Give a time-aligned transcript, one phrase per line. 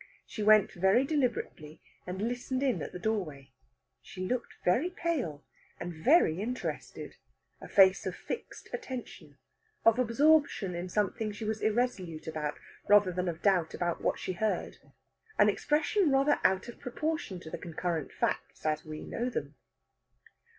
[0.25, 3.51] She went very deliberately, and listened in the doorway.
[4.01, 5.45] She looked very pale,
[5.79, 7.17] and very interested
[7.61, 9.37] a face of fixed attention,
[9.85, 12.57] of absorption in something she was irresolute about,
[12.89, 14.77] rather than of doubt about what she heard;
[15.37, 19.53] an expression rather out of proportion to the concurrent facts, as we know them.